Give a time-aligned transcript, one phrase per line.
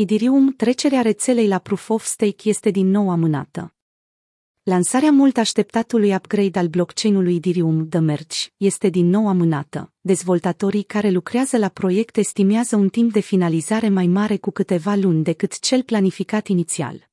[0.00, 3.74] Idirium, trecerea rețelei la Proof of Stake este din nou amânată.
[4.62, 9.92] Lansarea mult așteptatului upgrade al blockchain-ului Idirium The Merge este din nou amânată.
[10.00, 15.22] Dezvoltatorii care lucrează la proiect estimează un timp de finalizare mai mare cu câteva luni
[15.22, 17.07] decât cel planificat inițial.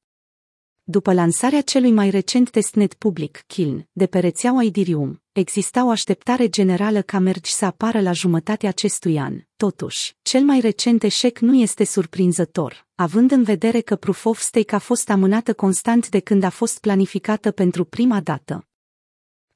[0.87, 6.49] După lansarea celui mai recent testnet public, Kiln, de pe rețeaua Idirium, exista o așteptare
[6.49, 9.41] generală ca Merge să apară la jumătatea acestui an.
[9.57, 14.75] Totuși, cel mai recent eșec nu este surprinzător, având în vedere că Proof of Stake
[14.75, 18.67] a fost amânată constant de când a fost planificată pentru prima dată.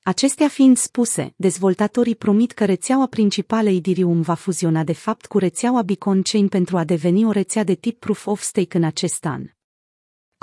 [0.04, 5.82] Acestea fiind spuse, dezvoltatorii promit că rețeaua principală Idirium va fuziona de fapt cu rețeaua
[5.82, 9.44] Beacon Chain pentru a deveni o rețea de tip Proof of Stake în acest an.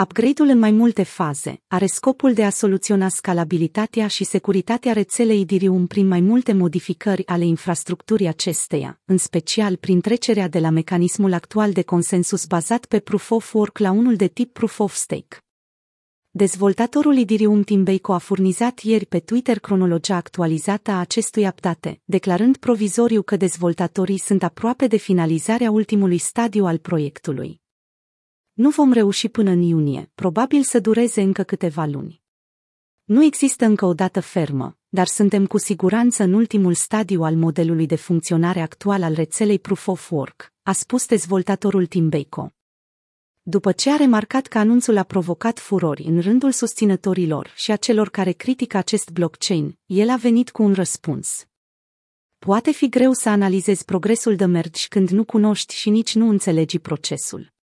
[0.03, 5.87] Upgrade-ul în mai multe faze are scopul de a soluționa scalabilitatea și securitatea rețelei Ethereum
[5.87, 11.73] prin mai multe modificări ale infrastructurii acesteia, în special prin trecerea de la mecanismul actual
[11.73, 15.37] de consensus bazat pe Proof of Work la unul de tip Proof of Stake.
[16.31, 23.23] Dezvoltatorul Ethereum Timbeiko a furnizat ieri pe Twitter cronologia actualizată a acestui update, declarând provizoriu
[23.23, 27.65] că dezvoltatorii sunt aproape de finalizarea ultimului stadiu al proiectului.
[28.57, 32.23] Nu vom reuși până în iunie, probabil să dureze încă câteva luni.
[33.04, 37.87] Nu există încă o dată fermă, dar suntem cu siguranță în ultimul stadiu al modelului
[37.87, 42.52] de funcționare actual al rețelei Proof of Work, a spus dezvoltatorul Timbeco.
[43.43, 48.09] După ce a remarcat că anunțul a provocat furori în rândul susținătorilor și a celor
[48.09, 51.46] care critică acest blockchain, el a venit cu un răspuns.
[52.38, 56.79] Poate fi greu să analizezi progresul de mergi când nu cunoști și nici nu înțelegi
[56.79, 57.54] procesul.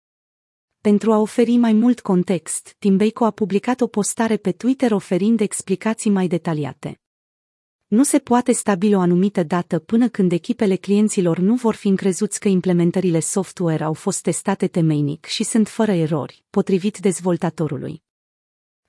[0.83, 6.11] Pentru a oferi mai mult context, Timbeiko a publicat o postare pe Twitter oferind explicații
[6.11, 7.01] mai detaliate.
[7.87, 12.41] Nu se poate stabili o anumită dată până când echipele clienților nu vor fi încrezuți
[12.41, 18.03] că implementările software au fost testate temeinic și sunt fără erori, potrivit dezvoltatorului.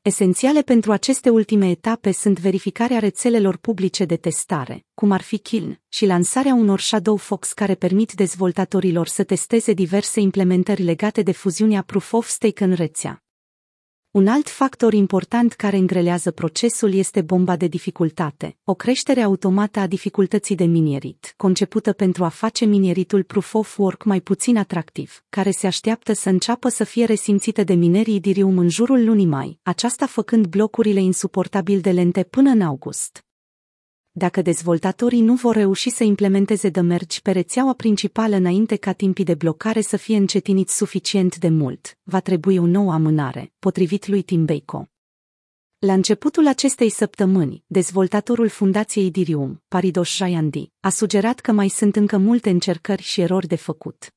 [0.05, 5.81] Esențiale pentru aceste ultime etape sunt verificarea rețelelor publice de testare, cum ar fi Kiln,
[5.89, 11.81] și lansarea unor Shadow Fox care permit dezvoltatorilor să testeze diverse implementări legate de fuziunea
[11.81, 13.23] Proof of Stake în rețea.
[14.13, 19.87] Un alt factor important care îngrelează procesul este bomba de dificultate, o creștere automată a
[19.87, 25.51] dificultății de minierit, concepută pentru a face minieritul proof of work mai puțin atractiv, care
[25.51, 30.05] se așteaptă să înceapă să fie resimțită de minerii Idirium în jurul lunii mai, aceasta
[30.05, 33.23] făcând blocurile insuportabil de lente până în august
[34.15, 39.23] dacă dezvoltatorii nu vor reuși să implementeze de mergi pe rețeaua principală înainte ca timpii
[39.23, 44.21] de blocare să fie încetiniți suficient de mult, va trebui o nouă amânare, potrivit lui
[44.21, 44.89] Tim Bacon.
[45.77, 52.17] La începutul acestei săptămâni, dezvoltatorul fundației Dirium, Paridos Jayandi, a sugerat că mai sunt încă
[52.17, 54.13] multe încercări și erori de făcut.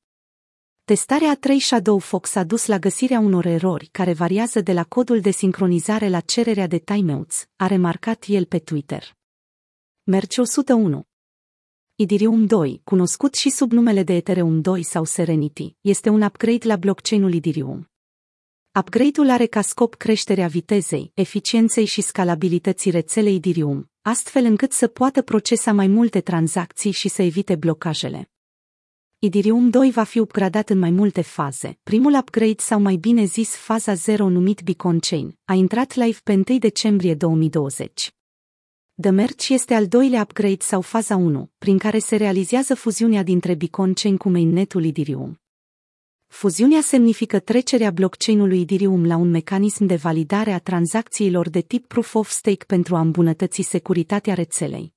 [0.83, 4.83] Testarea a 3 Shadow Fox a dus la găsirea unor erori care variază de la
[4.83, 9.16] codul de sincronizare la cererea de timeouts, a remarcat el pe Twitter.
[10.09, 11.03] Merge 101.
[11.95, 16.75] Idirium 2, cunoscut și sub numele de Ethereum 2 sau Serenity, este un upgrade la
[16.75, 17.89] blockchain-ul Idirium.
[18.79, 25.21] Upgrade-ul are ca scop creșterea vitezei, eficienței și scalabilității rețelei Idirium, astfel încât să poată
[25.21, 28.31] procesa mai multe tranzacții și să evite blocajele.
[29.19, 31.79] Idirium 2 va fi upgradat în mai multe faze.
[31.83, 36.33] Primul upgrade sau mai bine zis faza 0 numit Beacon Chain a intrat live pe
[36.33, 38.16] 1 decembrie 2020.
[39.01, 43.55] The Merge este al doilea upgrade sau faza 1, prin care se realizează fuziunea dintre
[43.55, 45.39] Beacon Chain cu mainnetul Ethereum.
[46.27, 52.15] Fuziunea semnifică trecerea blockchain-ului Ethereum la un mecanism de validare a tranzacțiilor de tip Proof
[52.15, 54.93] of Stake pentru a îmbunătăți securitatea rețelei.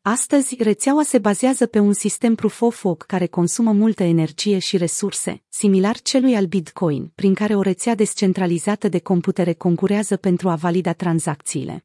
[0.00, 4.76] Astăzi, rețeaua se bazează pe un sistem Proof of Work care consumă multă energie și
[4.76, 10.54] resurse, similar celui al Bitcoin, prin care o rețea descentralizată de computere concurează pentru a
[10.54, 11.84] valida tranzacțiile.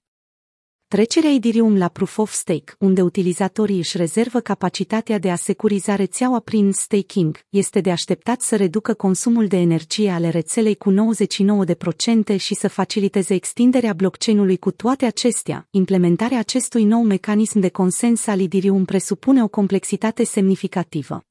[0.90, 6.40] Trecerea Ethereum la Proof of Stake, unde utilizatorii își rezervă capacitatea de a securiza rețeaua
[6.40, 10.94] prin staking, este de așteptat să reducă consumul de energie ale rețelei cu
[12.36, 15.68] 99% și să faciliteze extinderea blockchain-ului cu toate acestea.
[15.72, 21.22] Implementarea acestui nou mecanism de consens al Ethereum presupune o complexitate semnificativă.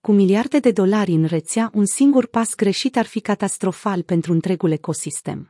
[0.00, 4.70] Cu miliarde de dolari în rețea, un singur pas greșit ar fi catastrofal pentru întregul
[4.70, 5.49] ecosistem.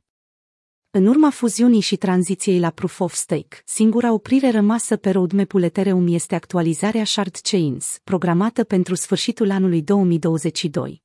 [0.93, 6.07] În urma fuziunii și tranziției la Proof of Stake, singura oprire rămasă pe roadmap-ul Ethereum
[6.15, 11.03] este actualizarea Shard Chains, programată pentru sfârșitul anului 2022.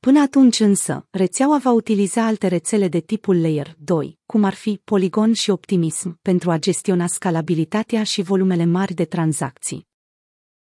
[0.00, 4.80] Până atunci însă, rețeaua va utiliza alte rețele de tipul Layer 2, cum ar fi
[4.84, 9.86] Polygon și Optimism, pentru a gestiona scalabilitatea și volumele mari de tranzacții.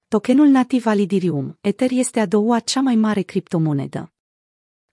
[0.09, 4.13] Tokenul nativ al Ethereum, Ether este a doua cea mai mare criptomonedă.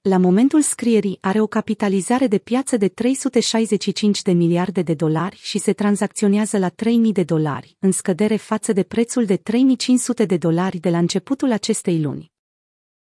[0.07, 5.57] La momentul scrierii are o capitalizare de piață de 365 de miliarde de dolari și
[5.57, 10.77] se tranzacționează la 3000 de dolari, în scădere față de prețul de 3500 de dolari
[10.77, 12.34] de la începutul acestei luni.